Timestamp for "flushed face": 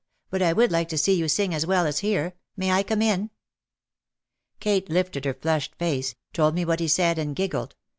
5.35-6.15